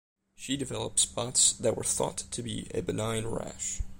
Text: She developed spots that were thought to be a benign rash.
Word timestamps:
She 0.35 0.57
developed 0.57 0.99
spots 0.99 1.53
that 1.53 1.77
were 1.77 1.83
thought 1.83 2.23
to 2.31 2.41
be 2.41 2.71
a 2.73 2.81
benign 2.81 3.27
rash. 3.27 3.81